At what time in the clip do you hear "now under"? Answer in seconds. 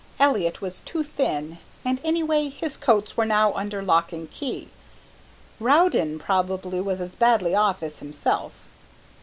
3.23-3.83